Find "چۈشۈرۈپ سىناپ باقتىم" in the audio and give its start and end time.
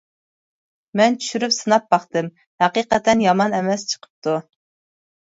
1.25-2.31